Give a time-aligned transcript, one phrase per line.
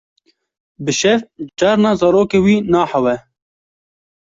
[0.83, 1.19] Bi şev
[1.59, 3.15] carna zarokê wî nahewe.